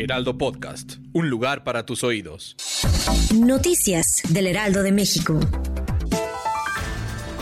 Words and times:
Heraldo 0.00 0.38
Podcast, 0.38 0.94
un 1.12 1.28
lugar 1.28 1.62
para 1.62 1.84
tus 1.84 2.04
oídos. 2.04 2.56
Noticias 3.34 4.22
del 4.30 4.46
Heraldo 4.46 4.82
de 4.82 4.92
México. 4.92 5.38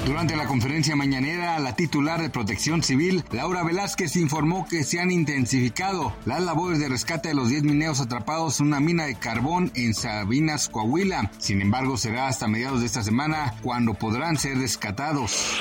Durante 0.04 0.34
la 0.34 0.46
conferencia 0.46 0.96
mañanera, 0.96 1.60
la 1.60 1.76
titular 1.76 2.20
de 2.20 2.30
Protección 2.30 2.82
Civil, 2.82 3.22
Laura 3.30 3.62
Velázquez, 3.62 4.16
informó 4.16 4.66
que 4.66 4.82
se 4.82 4.98
han 4.98 5.12
intensificado 5.12 6.12
las 6.26 6.42
labores 6.42 6.80
de 6.80 6.88
rescate 6.88 7.28
de 7.28 7.34
los 7.34 7.48
10 7.48 7.62
mineros 7.62 8.00
atrapados 8.00 8.58
en 8.58 8.66
una 8.66 8.80
mina 8.80 9.04
de 9.04 9.14
carbón 9.14 9.70
en 9.76 9.94
Sabinas, 9.94 10.68
Coahuila. 10.68 11.30
Sin 11.38 11.62
embargo, 11.62 11.96
será 11.96 12.26
hasta 12.26 12.48
mediados 12.48 12.80
de 12.80 12.86
esta 12.86 13.04
semana 13.04 13.54
cuando 13.62 13.94
podrán 13.94 14.36
ser 14.36 14.58
rescatados. 14.58 15.60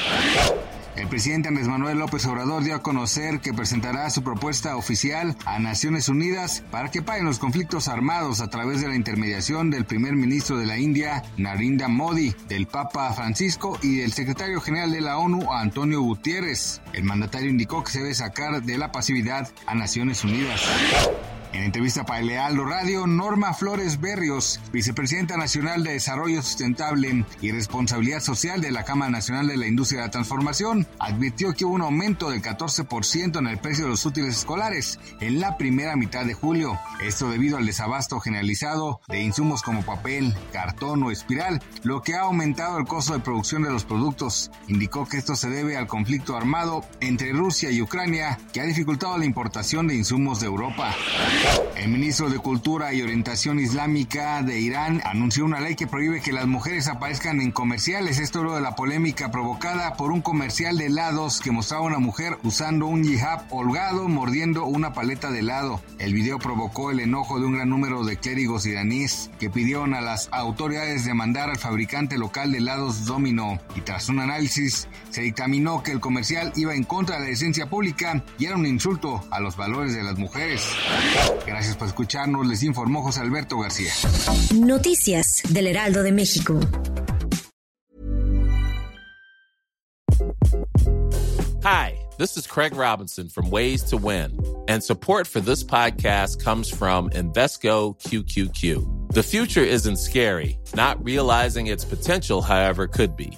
El 0.97 1.07
presidente 1.09 1.47
Andrés 1.47 1.67
Manuel 1.67 1.99
López 1.99 2.25
Obrador 2.25 2.63
dio 2.63 2.73
a 2.73 2.81
conocer 2.81 3.39
que 3.39 3.53
presentará 3.53 4.09
su 4.09 4.23
propuesta 4.23 4.75
oficial 4.75 5.35
a 5.45 5.59
Naciones 5.59 6.09
Unidas 6.09 6.63
para 6.71 6.89
que 6.89 7.03
paguen 7.03 7.26
los 7.26 7.37
conflictos 7.37 7.87
armados 7.87 8.41
a 8.41 8.49
través 8.49 8.81
de 8.81 8.87
la 8.87 8.95
intermediación 8.95 9.70
del 9.70 9.85
primer 9.85 10.15
ministro 10.15 10.57
de 10.57 10.65
la 10.65 10.79
India, 10.79 11.21
Narendra 11.37 11.87
Modi, 11.87 12.34
del 12.49 12.65
Papa 12.65 13.13
Francisco 13.13 13.77
y 13.84 13.98
del 13.98 14.12
secretario 14.12 14.59
general 14.59 14.91
de 14.91 15.01
la 15.01 15.20
ONU, 15.20 15.54
Antonio 15.54 16.01
Gutiérrez. 16.01 16.81
El 16.93 17.04
mandatario 17.04 17.51
indicó 17.51 17.84
que 17.84 17.91
se 17.91 17.99
debe 17.99 18.15
sacar 18.15 18.63
de 18.63 18.77
la 18.79 18.91
pasividad 18.91 19.48
a 19.67 19.76
Naciones 19.76 20.23
Unidas. 20.23 20.61
En 21.53 21.63
entrevista 21.63 22.05
para 22.05 22.20
el 22.20 22.27
Lealdo 22.27 22.65
Radio, 22.65 23.07
Norma 23.07 23.53
Flores 23.53 23.99
Berrios, 23.99 24.59
vicepresidenta 24.71 25.37
nacional 25.37 25.84
de 25.84 25.93
Desarrollo 25.93 26.41
Sustentable 26.41 27.26
y 27.41 27.51
Responsabilidad 27.51 28.20
Social 28.20 28.62
de 28.62 28.71
la 28.71 28.84
Cámara 28.84 29.12
Nacional 29.12 29.48
de 29.48 29.57
la 29.57 29.67
Industria 29.67 30.01
de 30.01 30.07
la 30.07 30.12
Transformación, 30.12 30.85
advirtió 30.99 31.54
que 31.54 31.65
hubo 31.65 31.76
un 31.76 31.81
aumento 31.81 32.29
del 32.29 32.41
14% 32.41 33.39
en 33.39 33.48
el 33.48 33.57
precio 33.59 33.85
de 33.85 33.91
los 33.91 34.05
útiles 34.05 34.37
escolares 34.37 34.99
en 35.21 35.39
la 35.39 35.57
primera 35.57 35.95
mitad 35.95 36.26
de 36.26 36.34
julio. 36.34 36.77
Esto 37.01 37.29
debido 37.29 37.57
al 37.57 37.65
desabasto 37.65 38.20
generalizado 38.20 38.99
de 39.07 39.23
insumos 39.23 39.61
como 39.61 39.84
papel, 39.84 40.35
cartón 40.51 41.04
o 41.04 41.11
espiral, 41.11 41.61
lo 41.84 42.01
que 42.01 42.15
ha 42.15 42.21
aumentado 42.21 42.77
el 42.77 42.85
costo 42.85 43.13
de 43.13 43.20
producción 43.20 43.63
de 43.63 43.71
los 43.71 43.85
productos. 43.85 44.51
Indicó 44.67 45.07
que 45.07 45.17
esto 45.17 45.35
se 45.35 45.49
debe 45.49 45.77
al 45.77 45.87
conflicto 45.87 46.35
armado 46.35 46.84
entre 46.99 47.32
Rusia 47.32 47.71
y 47.71 47.82
Ucrania, 47.82 48.37
que 48.54 48.61
ha 48.61 48.65
dificultado 48.65 49.17
la 49.17 49.26
importación 49.26 49.87
de 49.87 49.95
insumos 49.95 50.39
de 50.39 50.48
Europa. 50.48 50.93
El 51.88 51.93
ministro 51.93 52.30
de 52.30 52.40
Cultura 52.40 52.93
y 52.93 53.02
Orientación 53.02 53.60
Islámica 53.60 54.41
de 54.41 54.60
Irán 54.60 55.02
anunció 55.05 55.46
una 55.46 55.62
ley 55.62 55.76
que 55.76 55.88
prohíbe 55.88 56.21
que 56.21 56.34
las 56.34 56.48
mujeres 56.48 56.88
aparezcan 56.88 57.40
en 57.40 57.52
comerciales. 57.52 58.20
Esto 58.20 58.41
luego 58.41 58.57
de 58.57 58.63
la 58.63 58.76
polémica 58.76 59.32
provocada 59.32 59.94
por 59.94 60.12
un 60.12 60.21
comercial 60.21 60.77
de 60.77 60.88
helados 60.88 61.40
que 61.40 61.52
mostraba 61.52 61.84
a 61.84 61.88
una 61.88 61.99
mujer 61.99 62.38
usando 62.44 62.88
un 62.88 63.05
hijab 63.05 63.46
holgado 63.52 64.07
mordiendo 64.09 64.66
una 64.66 64.94
paleta 64.94 65.31
de 65.31 65.40
helado. 65.40 65.79
El 66.00 66.13
video 66.13 66.40
provocó 66.40 66.91
el 66.91 67.00
enojo 67.00 67.40
de 67.40 67.46
un 67.46 67.53
gran 67.53 67.69
número 67.69 68.03
de 68.03 68.18
clérigos 68.18 68.66
iraníes 68.66 69.29
que 69.40 69.50
pidieron 69.50 69.94
a 69.94 70.01
las 70.01 70.29
autoridades 70.31 71.06
demandar 71.06 71.50
al 71.50 71.57
fabricante 71.57 72.17
local 72.17 72.51
de 72.51 72.57
helados 72.57 73.06
Domino. 73.06 73.59
Y 73.75 73.81
tras 73.81 74.09
un 74.09 74.19
análisis 74.19 74.90
se 75.11 75.22
dictaminó 75.22 75.84
que 75.84 75.91
el 75.91 76.00
comercial 76.00 76.51
iba 76.56 76.75
en 76.75 76.84
contra 76.84 77.16
de 77.16 77.22
la 77.22 77.29
decencia 77.29 77.69
pública 77.69 78.23
y 78.38 78.45
era 78.45 78.56
un 78.56 78.66
insulto 78.66 79.23
a 79.31 79.40
los 79.40 79.56
valores 79.56 79.94
de 79.94 80.03
las 80.03 80.17
mujeres. 80.17 80.67
Gracias 81.45 81.75
por 81.75 81.88
escucharnos, 81.88 82.45
les 82.47 82.63
informó 82.63 83.01
José 83.01 83.21
Alberto 83.21 83.57
García. 83.59 83.91
Noticias 84.55 85.41
del 85.49 85.67
Heraldo 85.67 86.03
de 86.03 86.11
México. 86.11 86.59
Hi, 91.63 91.99
this 92.17 92.37
is 92.37 92.47
Craig 92.47 92.75
Robinson 92.75 93.27
from 93.29 93.49
Ways 93.49 93.83
to 93.85 93.97
Win, 93.97 94.39
and 94.67 94.83
support 94.83 95.27
for 95.27 95.41
this 95.41 95.63
podcast 95.63 96.43
comes 96.43 96.69
from 96.69 97.09
Invesco 97.09 97.99
QQQ. 97.99 99.13
The 99.13 99.23
future 99.23 99.63
isn't 99.63 99.97
scary, 99.97 100.59
not 100.75 101.03
realizing 101.03 101.67
its 101.67 101.83
potential, 101.83 102.41
however, 102.41 102.87
could 102.87 103.17
be. 103.17 103.37